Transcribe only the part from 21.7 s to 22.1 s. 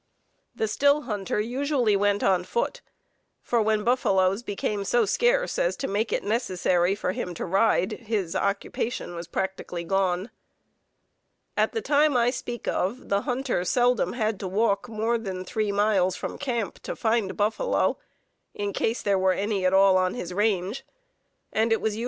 be without a horse.